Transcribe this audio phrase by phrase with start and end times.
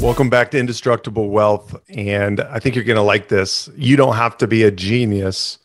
[0.00, 1.74] Welcome back to Indestructible Wealth.
[1.88, 3.68] And I think you're going to like this.
[3.76, 5.58] You don't have to be a genius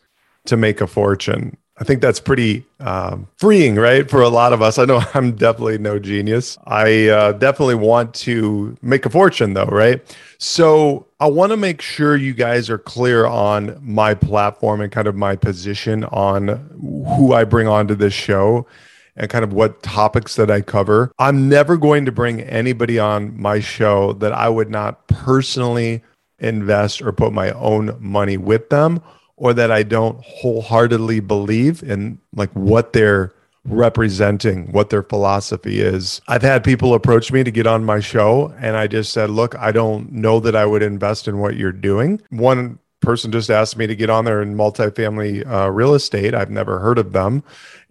[0.46, 1.56] to make a fortune.
[1.78, 4.10] I think that's pretty um, freeing, right?
[4.10, 4.76] For a lot of us.
[4.76, 6.58] I know I'm definitely no genius.
[6.66, 10.02] I uh, definitely want to make a fortune, though, right?
[10.38, 15.06] So I want to make sure you guys are clear on my platform and kind
[15.06, 16.48] of my position on
[17.16, 18.66] who I bring onto this show
[19.16, 21.12] and kind of what topics that I cover.
[21.18, 26.02] I'm never going to bring anybody on my show that I would not personally
[26.38, 29.00] invest or put my own money with them
[29.36, 33.32] or that I don't wholeheartedly believe in like what they're
[33.66, 36.20] representing, what their philosophy is.
[36.28, 39.56] I've had people approach me to get on my show and I just said, "Look,
[39.56, 43.76] I don't know that I would invest in what you're doing." One person just asked
[43.76, 46.34] me to get on there in multifamily uh, real estate.
[46.34, 47.42] I've never heard of them.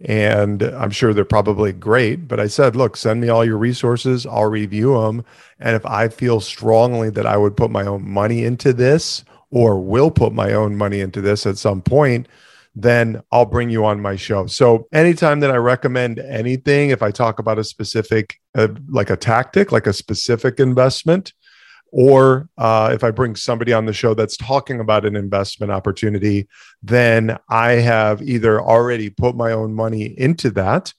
[0.04, 2.28] And I'm sure they're probably great.
[2.28, 4.26] But I said, look, send me all your resources.
[4.26, 5.24] I'll review them.
[5.60, 9.80] And if I feel strongly that I would put my own money into this or
[9.80, 12.28] will put my own money into this at some point,
[12.74, 14.46] then I'll bring you on my show.
[14.46, 19.16] So anytime that I recommend anything, if I talk about a specific, uh, like a
[19.16, 21.32] tactic, like a specific investment,
[21.96, 26.48] or uh, if I bring somebody on the show that's talking about an investment opportunity,
[26.82, 30.92] then I have either already put my own money into that,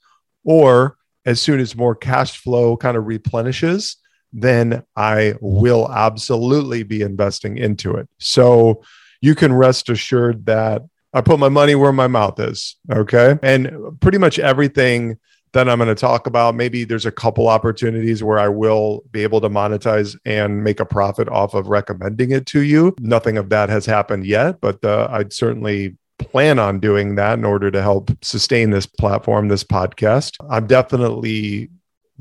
[0.46, 3.98] or as soon as more cash flow kind of replenishes,
[4.32, 8.08] then I will absolutely be investing into it.
[8.20, 8.82] So
[9.20, 10.82] you can rest assured that
[11.14, 12.78] I put my money where my mouth is.
[12.90, 13.38] Okay.
[13.44, 15.18] And pretty much everything
[15.56, 19.24] that I'm going to talk about, maybe there's a couple opportunities where I will be
[19.24, 22.94] able to monetize and make a profit off of recommending it to you.
[23.00, 27.46] Nothing of that has happened yet, but uh, I'd certainly plan on doing that in
[27.46, 30.36] order to help sustain this platform, this podcast.
[30.50, 31.70] I'm definitely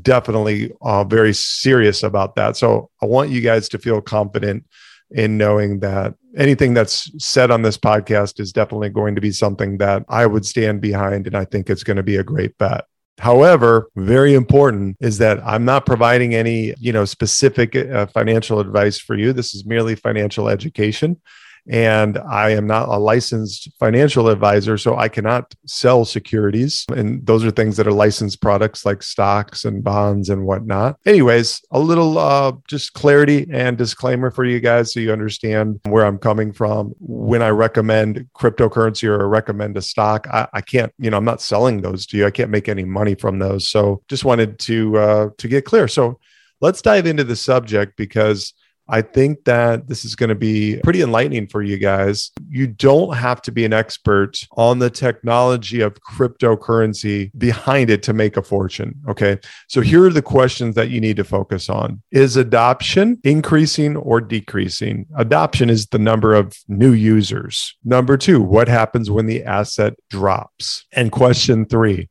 [0.03, 2.57] definitely uh, very serious about that.
[2.57, 4.65] So I want you guys to feel confident
[5.11, 9.79] in knowing that anything that's said on this podcast is definitely going to be something
[9.79, 11.29] that I would stand behind.
[11.29, 12.87] And I think it's going to be a great bet.
[13.19, 18.99] However, very important is that I'm not providing any, you know, specific uh, financial advice
[18.99, 19.33] for you.
[19.33, 21.21] This is merely financial education
[21.69, 26.85] and I am not a licensed financial advisor, so I cannot sell securities.
[26.95, 30.99] And those are things that are licensed products like stocks and bonds and whatnot.
[31.07, 36.05] Anyways, a little uh, just clarity and disclaimer for you guys so you understand where
[36.05, 36.95] I'm coming from.
[36.99, 41.41] When I recommend cryptocurrency or recommend a stock, I, I can't, you know, I'm not
[41.41, 42.27] selling those to you.
[42.27, 43.69] I can't make any money from those.
[43.69, 45.89] So just wanted to uh, to get clear.
[45.89, 46.19] So
[46.61, 48.55] let's dive into the subject because
[48.89, 52.31] I think that this is going to be pretty enlightening for you guys.
[52.49, 58.13] You don't have to be an expert on the technology of cryptocurrency behind it to
[58.13, 58.95] make a fortune.
[59.09, 59.39] Okay.
[59.69, 64.21] So here are the questions that you need to focus on Is adoption increasing or
[64.21, 65.07] decreasing?
[65.17, 67.75] Adoption is the number of new users.
[67.85, 70.85] Number two, what happens when the asset drops?
[70.93, 72.09] And question three,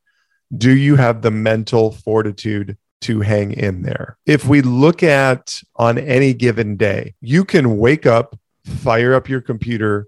[0.55, 4.17] do you have the mental fortitude to hang in there.
[4.25, 9.41] If we look at on any given day, you can wake up, fire up your
[9.41, 10.07] computer,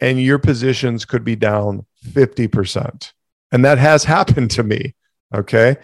[0.00, 3.12] and your positions could be down 50%.
[3.52, 4.94] And that has happened to me.
[5.34, 5.76] Okay.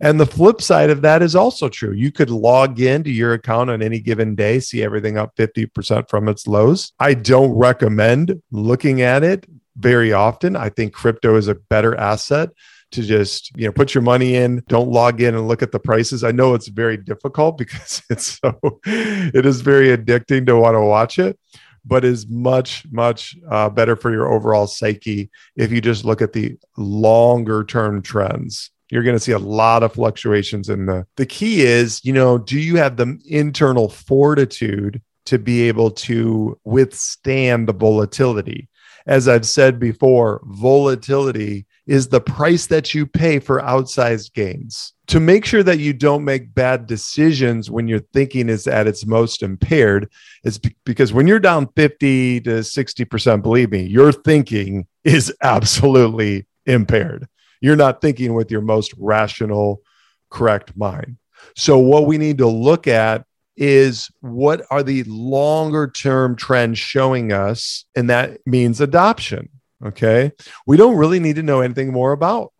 [0.00, 1.92] And the flip side of that is also true.
[1.92, 6.26] You could log into your account on any given day, see everything up 50% from
[6.26, 6.92] its lows.
[6.98, 9.46] I don't recommend looking at it
[9.76, 10.56] very often.
[10.56, 12.50] I think crypto is a better asset
[12.92, 14.62] to just you know put your money in.
[14.68, 16.24] Don't log in and look at the prices.
[16.24, 20.80] I know it's very difficult because it's so it is very addicting to want to
[20.80, 21.38] watch it
[21.84, 26.32] but is much much uh, better for your overall psyche if you just look at
[26.32, 28.70] the longer term trends.
[28.90, 32.38] You're going to see a lot of fluctuations in the the key is you know
[32.38, 38.68] do you have the internal fortitude to be able to withstand the volatility?
[39.06, 44.92] As i've said before volatility is the price that you pay for outsized gains.
[45.08, 49.04] To make sure that you don't make bad decisions when your thinking is at its
[49.04, 50.08] most impaired,
[50.44, 57.26] is because when you're down 50 to 60%, believe me, your thinking is absolutely impaired.
[57.60, 59.82] You're not thinking with your most rational,
[60.30, 61.16] correct mind.
[61.56, 63.26] So, what we need to look at
[63.56, 67.84] is what are the longer term trends showing us?
[67.96, 69.48] And that means adoption.
[69.84, 70.32] Okay.
[70.66, 72.52] We don't really need to know anything more about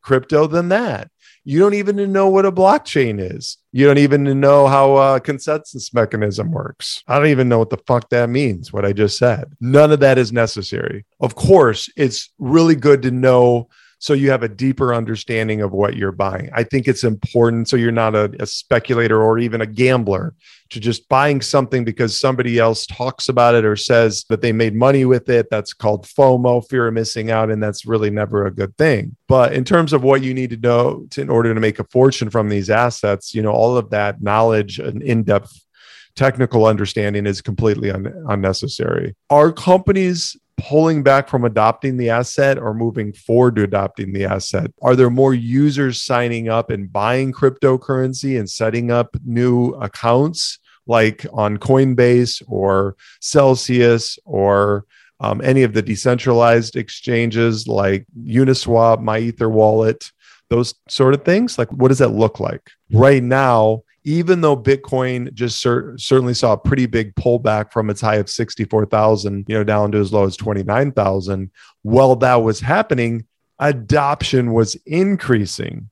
[0.00, 1.10] crypto than that.
[1.44, 3.58] You don't even know what a blockchain is.
[3.72, 7.02] You don't even know how a consensus mechanism works.
[7.08, 9.52] I don't even know what the fuck that means, what I just said.
[9.60, 11.04] None of that is necessary.
[11.20, 13.68] Of course, it's really good to know
[14.02, 16.50] so you have a deeper understanding of what you're buying.
[16.52, 20.34] I think it's important so you're not a, a, speculator or even a gambler
[20.70, 24.74] to just buying something because somebody else talks about it or says that they made
[24.74, 25.46] money with it.
[25.50, 29.16] That's called FOMO, fear of missing out, and that's really never a good thing.
[29.28, 31.84] But in terms of what you need to know to, in order to make a
[31.84, 35.64] fortune from these assets, you know, all of that knowledge and in-depth
[36.14, 39.14] technical understanding is completely un- unnecessary.
[39.30, 44.70] Are companies pulling back from adopting the asset or moving forward to adopting the asset?
[44.82, 51.26] Are there more users signing up and buying cryptocurrency and setting up new accounts like
[51.32, 54.84] on Coinbase or Celsius or
[55.20, 60.10] um, any of the decentralized exchanges like Uniswap, MyEtherWallet,
[60.50, 61.58] those sort of things?
[61.58, 62.70] Like, what does that look like?
[62.92, 68.00] Right now, even though Bitcoin just cer- certainly saw a pretty big pullback from its
[68.00, 71.50] high of 64,000, you know, down to as low as 29,000,
[71.82, 73.26] while that was happening,
[73.58, 75.88] adoption was increasing.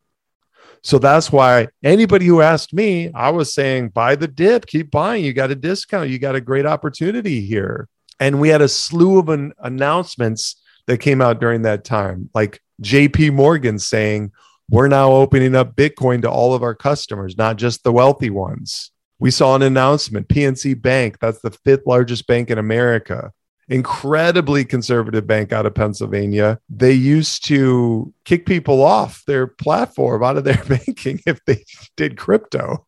[0.83, 5.25] So that's why anybody who asked me, I was saying, buy the dip, keep buying.
[5.25, 7.89] You got a discount, you got a great opportunity here.
[8.19, 12.61] And we had a slew of an announcements that came out during that time, like
[12.83, 14.33] JP Morgan saying,
[14.71, 18.93] we're now opening up Bitcoin to all of our customers, not just the wealthy ones.
[19.19, 23.33] We saw an announcement PNC Bank, that's the fifth largest bank in America,
[23.69, 26.59] incredibly conservative bank out of Pennsylvania.
[26.71, 31.65] They used to kick people off their platform out of their banking if they
[31.97, 32.87] did crypto.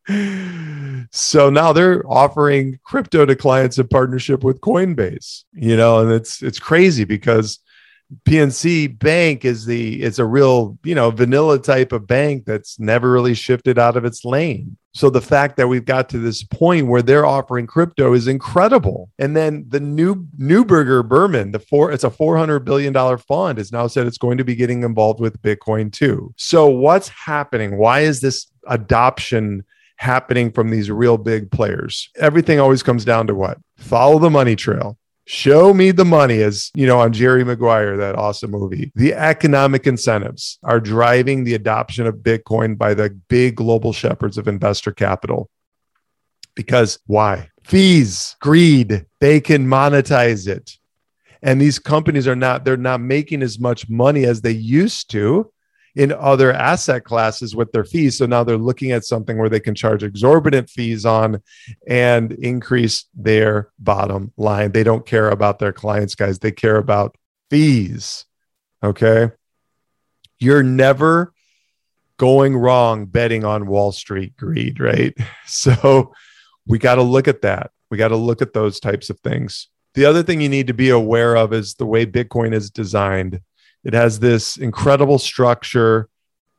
[1.11, 5.44] So now they're offering crypto to clients in partnership with Coinbase.
[5.52, 7.58] You know, and it's it's crazy because
[8.26, 13.11] PNC Bank is the it's a real you know vanilla type of bank that's never
[13.11, 14.76] really shifted out of its lane.
[14.94, 19.09] So the fact that we've got to this point where they're offering crypto is incredible.
[19.19, 23.59] And then the new Neuberger Berman, the four it's a four hundred billion dollar fund,
[23.59, 26.35] has now said it's going to be getting involved with Bitcoin too.
[26.37, 27.79] So what's happening?
[27.79, 29.65] Why is this adoption?
[29.97, 32.11] happening from these real big players.
[32.17, 33.56] Everything always comes down to what?
[33.76, 34.99] Follow the money trail
[35.32, 38.93] show me the money as you know on jerry maguire that awesome movie.
[38.94, 44.46] The economic incentives are driving the adoption of bitcoin by the big global shepherds of
[44.46, 45.49] investor capital.
[46.55, 47.49] Because why?
[47.64, 50.76] Fees greed they can monetize it.
[51.40, 55.50] And these companies are not they're not making as much money as they used to
[55.94, 58.19] in other asset classes with their fees.
[58.19, 61.43] So now they're looking at something where they can charge exorbitant fees on
[61.87, 64.73] and increase their bottom line.
[64.73, 66.39] They don't care about their clients, guys.
[66.39, 67.17] They care about
[67.50, 68.25] fees.
[68.83, 69.31] Okay.
[70.39, 71.33] You're never
[72.17, 75.17] going wrong betting on Wall Street greed, right?
[75.47, 76.15] So
[76.67, 77.73] we got to look at that.
[77.91, 79.69] We got to look at those types of things.
[79.94, 83.41] The other thing you need to be aware of is the way Bitcoin is designed.
[83.84, 86.08] It has this incredible structure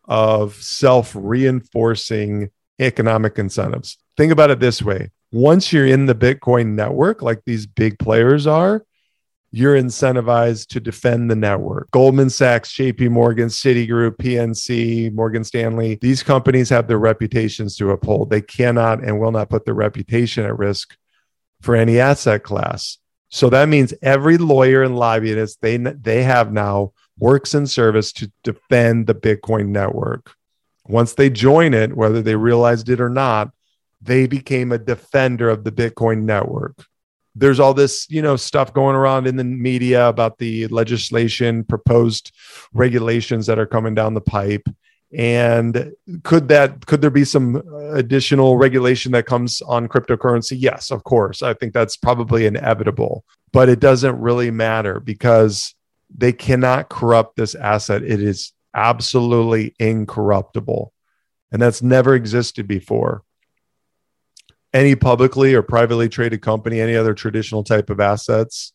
[0.06, 2.50] of self reinforcing
[2.80, 3.98] economic incentives.
[4.18, 8.46] Think about it this way once you're in the Bitcoin network, like these big players
[8.46, 8.86] are,
[9.52, 11.90] you're incentivized to defend the network.
[11.92, 18.30] Goldman Sachs, JP Morgan, Citigroup, PNC, Morgan Stanley, these companies have their reputations to uphold.
[18.30, 20.96] They cannot and will not put their reputation at risk
[21.62, 23.00] for any asset class.
[23.30, 28.32] So that means every lawyer and lobbyist they they have now works in service to
[28.44, 30.34] defend the Bitcoin network.
[30.86, 33.52] Once they join it, whether they realized it or not,
[34.02, 36.86] they became a defender of the Bitcoin network.
[37.36, 42.32] There's all this, you know, stuff going around in the media about the legislation, proposed
[42.74, 44.68] regulations that are coming down the pipe.
[45.16, 45.94] And
[46.24, 47.62] could that could there be some
[47.94, 50.58] additional regulation that comes on cryptocurrency?
[50.60, 51.44] Yes, of course.
[51.44, 55.76] I think that's probably inevitable, but it doesn't really matter because
[56.16, 58.04] they cannot corrupt this asset.
[58.04, 60.94] It is absolutely incorruptible.
[61.52, 63.24] And that's never existed before.
[64.74, 68.74] Any publicly or privately traded company, any other traditional type of assets,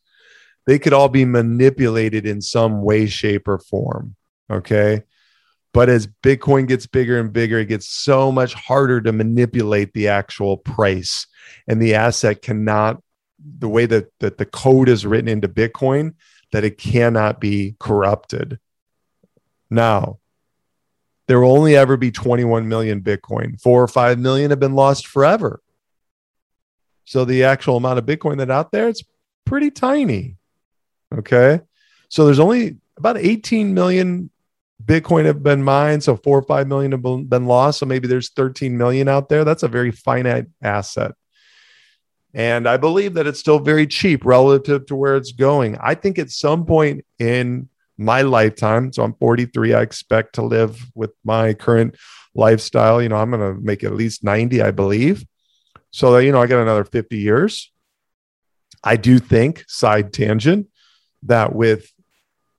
[0.67, 4.15] they could all be manipulated in some way, shape, or form.
[4.51, 5.03] Okay.
[5.75, 10.09] But as Bitcoin gets bigger and bigger, it gets so much harder to manipulate the
[10.09, 11.27] actual price.
[11.67, 13.03] And the asset cannot,
[13.39, 16.15] the way that, that the code is written into Bitcoin,
[16.53, 18.59] that it cannot be corrupted.
[19.71, 20.19] Now,
[21.27, 23.61] there will only ever be 21 million Bitcoin.
[23.61, 25.61] Four or five million have been lost forever.
[27.05, 29.03] So the actual amount of Bitcoin that out there, it's
[29.45, 30.37] pretty tiny.
[31.15, 31.61] Okay.
[32.09, 34.31] So there's only about 18 million
[34.83, 36.03] Bitcoin have been mined.
[36.03, 37.79] So four or five million have been lost.
[37.81, 39.45] So maybe there's 13 million out there.
[39.45, 41.13] That's a very finite asset.
[42.35, 45.79] And I believe that it's still very cheap relative to where it's going.
[45.81, 50.81] I think at some point in my lifetime, so I'm 43, I expect to live
[50.95, 51.97] with my current
[52.35, 53.03] lifestyle.
[53.03, 55.25] You know, I'm going to make at least 90, I believe.
[55.91, 57.73] So, you know, I got another 50 years.
[58.85, 60.69] I do think, side tangent,
[61.25, 61.91] that with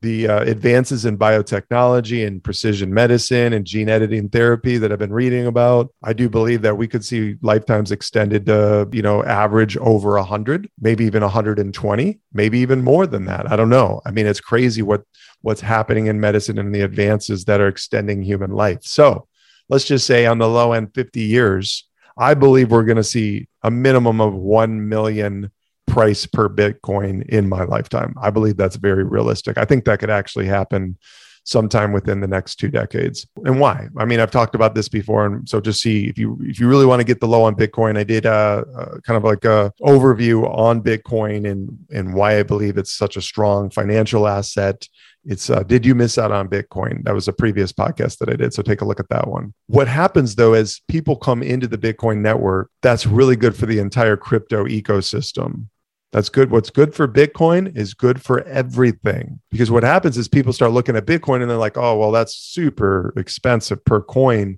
[0.02, 5.12] the uh, advances in biotechnology and precision medicine and gene editing therapy that I've been
[5.12, 9.76] reading about, I do believe that we could see lifetimes extended to, you know, average
[9.78, 13.52] over 100, maybe even 120, maybe even more than that.
[13.52, 14.02] I don't know.
[14.06, 15.04] I mean, it's crazy what
[15.42, 18.80] what's happening in medicine and the advances that are extending human life.
[18.84, 19.28] So,
[19.70, 21.88] let's just say on the low end 50 years,
[22.18, 25.52] I believe we're going to see a minimum of 1 million
[26.00, 28.16] price per Bitcoin in my lifetime.
[28.22, 29.58] I believe that's very realistic.
[29.58, 30.98] I think that could actually happen
[31.44, 33.28] sometime within the next two decades.
[33.44, 33.90] And why?
[33.98, 36.70] I mean, I've talked about this before, and so just see if you if you
[36.70, 39.44] really want to get the low on Bitcoin, I did a, a kind of like
[39.44, 44.88] a overview on Bitcoin and and why I believe it's such a strong financial asset.
[45.26, 47.04] It's uh, did you miss out on Bitcoin?
[47.04, 49.54] That was a previous podcast that I did, so take a look at that one.
[49.68, 52.72] What happens though is people come into the Bitcoin network.
[52.82, 55.68] That's really good for the entire crypto ecosystem
[56.12, 56.50] that's good.
[56.50, 59.40] What's good for Bitcoin is good for everything.
[59.52, 62.36] Because what happens is people start looking at Bitcoin and they're like, oh, well, that's
[62.36, 64.58] super expensive per coin.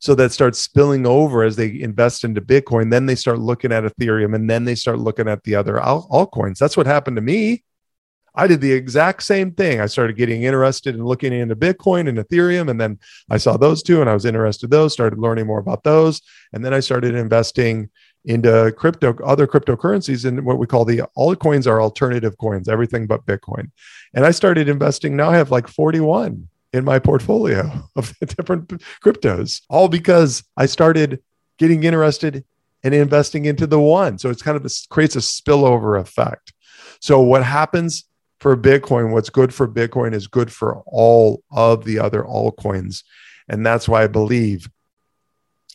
[0.00, 2.90] So that starts spilling over as they invest into Bitcoin.
[2.90, 6.58] Then they start looking at Ethereum and then they start looking at the other altcoins.
[6.58, 7.64] That's what happened to me.
[8.34, 9.80] I did the exact same thing.
[9.80, 12.70] I started getting interested in looking into Bitcoin and Ethereum.
[12.70, 15.58] And then I saw those two and I was interested in those, started learning more
[15.58, 16.22] about those.
[16.52, 17.90] And then I started investing
[18.28, 23.24] into crypto, other cryptocurrencies, and what we call the altcoins are alternative coins, everything but
[23.24, 23.70] Bitcoin.
[24.12, 25.16] And I started investing.
[25.16, 28.68] Now I have like 41 in my portfolio of different
[29.02, 31.22] cryptos, all because I started
[31.58, 32.44] getting interested
[32.82, 34.18] in investing into the one.
[34.18, 36.52] So it's kind of this creates a spillover effect.
[37.00, 38.04] So what happens
[38.40, 43.04] for Bitcoin, what's good for Bitcoin is good for all of the other altcoins.
[43.48, 44.68] And that's why I believe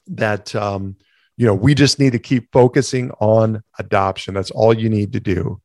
[0.07, 0.95] that um,
[1.37, 4.33] you know, we just need to keep focusing on adoption.
[4.33, 5.61] That's all you need to do.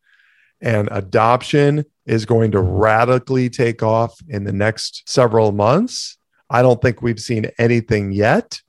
[0.60, 6.16] And adoption is going to radically take off in the next several months.
[6.50, 8.60] I don't think we've seen anything yet.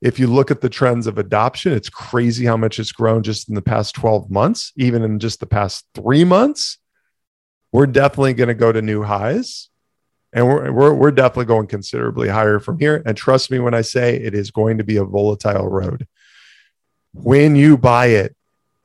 [0.00, 3.48] If you look at the trends of adoption, it's crazy how much it's grown just
[3.48, 6.78] in the past 12 months, even in just the past three months.
[7.70, 9.70] We're definitely going to go to new highs
[10.32, 13.02] and we're, we're, we're definitely going considerably higher from here.
[13.06, 16.06] And trust me when I say it is going to be a volatile road
[17.14, 18.36] when you buy it.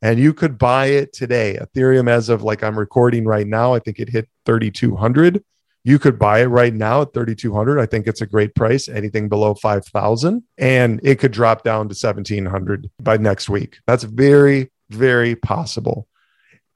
[0.03, 1.57] And you could buy it today.
[1.59, 5.43] Ethereum as of like i'm recording right now i think it hit 3200
[5.83, 9.27] you could buy it right now at 3200 i think it's a great price anything
[9.27, 13.79] below 5000 and it could drop down to 1700 by next week.
[13.87, 16.07] That's very very possible.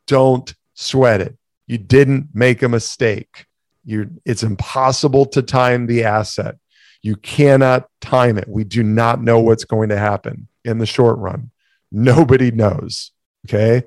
[0.08, 1.38] Don't sweat it.
[1.68, 3.46] You didn't make a mistake.
[3.86, 6.56] You it's impossible to time the asset
[7.02, 11.18] you cannot time it we do not know what's going to happen in the short
[11.18, 11.52] run.
[11.92, 13.12] Nobody knows.
[13.48, 13.84] Okay.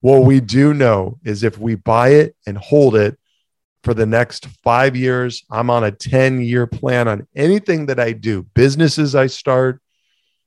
[0.00, 3.18] What we do know is if we buy it and hold it
[3.82, 8.12] for the next five years, I'm on a 10 year plan on anything that I
[8.12, 9.80] do, businesses I start,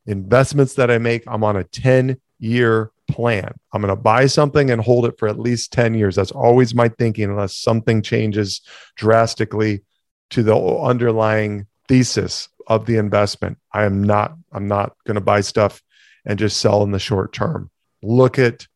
[0.05, 3.53] investments that I make, I'm on a 10 year plan.
[3.71, 6.15] I'm going to buy something and hold it for at least 10 years.
[6.15, 8.61] That's always my thinking, unless something changes
[8.95, 9.83] drastically
[10.31, 13.57] to the underlying thesis of the investment.
[13.73, 15.81] I am not, I'm not going to buy stuff
[16.25, 17.71] and just sell in the short term.
[18.03, 18.67] Look at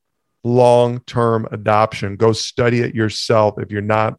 [0.44, 2.16] long term adoption.
[2.16, 4.18] Go study it yourself if you're not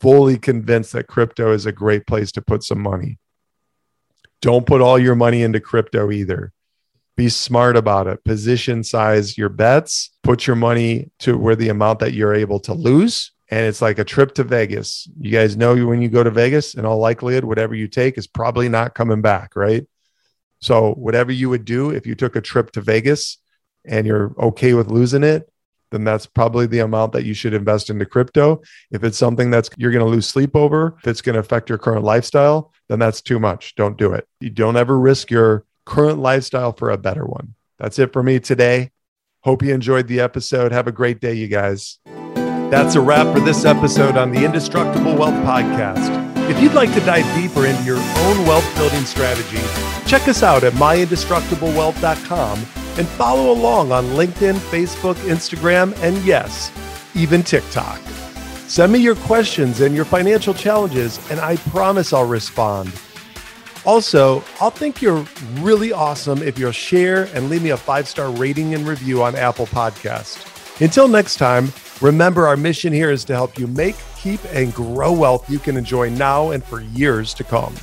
[0.00, 3.18] fully convinced that crypto is a great place to put some money.
[4.42, 6.52] Don't put all your money into crypto either.
[7.16, 8.22] Be smart about it.
[8.24, 12.74] Position size your bets, put your money to where the amount that you're able to
[12.74, 15.08] lose and it's like a trip to Vegas.
[15.18, 18.26] You guys know when you go to Vegas, in all likelihood, whatever you take is
[18.26, 19.86] probably not coming back, right?
[20.60, 23.38] So, whatever you would do if you took a trip to Vegas
[23.84, 25.48] and you're okay with losing it,
[25.92, 28.60] then that's probably the amount that you should invest into crypto.
[28.90, 31.68] If it's something that's you're going to lose sleep over, if it's going to affect
[31.68, 33.74] your current lifestyle, then that's too much.
[33.76, 34.26] Don't do it.
[34.40, 37.54] You don't ever risk your current lifestyle for a better one.
[37.78, 38.90] That's it for me today.
[39.42, 40.72] Hope you enjoyed the episode.
[40.72, 41.98] Have a great day, you guys.
[42.70, 46.50] That's a wrap for this episode on the Indestructible Wealth Podcast.
[46.50, 49.60] If you'd like to dive deeper into your own wealth building strategy,
[50.04, 56.72] check us out at myindestructiblewealth.com and follow along on LinkedIn, Facebook, Instagram, and yes,
[57.14, 58.00] even TikTok.
[58.66, 62.92] Send me your questions and your financial challenges, and I promise I'll respond.
[63.84, 65.24] Also, I'll think you're
[65.60, 69.36] really awesome if you'll share and leave me a five star rating and review on
[69.36, 70.42] Apple Podcast.
[70.80, 75.12] Until next time, remember our mission here is to help you make, keep, and grow
[75.12, 77.74] wealth you can enjoy now and for years to come.